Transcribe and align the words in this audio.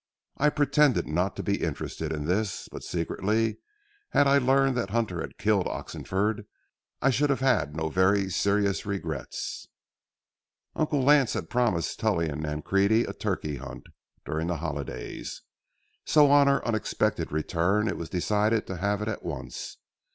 I 0.37 0.49
pretended 0.49 1.07
not 1.07 1.35
to 1.35 1.43
be 1.43 1.61
interested 1.61 2.11
in 2.11 2.25
this, 2.25 2.67
but 2.71 2.81
secretly 2.81 3.59
had 4.09 4.25
I 4.25 4.39
learned 4.39 4.75
that 4.77 4.89
Hunter 4.89 5.21
had 5.21 5.37
killed 5.37 5.67
Oxenford, 5.67 6.47
I 7.03 7.11
should 7.11 7.29
have 7.29 7.41
had 7.41 7.75
no 7.75 7.87
very 7.87 8.27
serious 8.31 8.83
regrets. 8.83 9.67
Uncle 10.75 11.03
Lance 11.03 11.33
had 11.33 11.51
promised 11.51 11.99
Tully 11.99 12.27
and 12.29 12.41
Nancrede 12.41 13.07
a 13.07 13.13
turkey 13.13 13.57
hunt 13.57 13.85
during 14.25 14.47
the 14.47 14.57
holidays, 14.57 15.43
so 16.03 16.31
on 16.31 16.47
our 16.47 16.65
unexpected 16.65 17.31
return 17.31 17.87
it 17.87 17.95
was 17.95 18.09
decided 18.09 18.65
to 18.65 18.77
have 18.77 19.03
it 19.03 19.07
at 19.07 19.23
once. 19.23 19.77